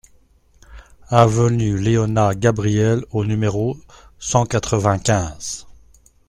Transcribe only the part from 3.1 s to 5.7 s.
au numéro cent quatre-vingt-quinze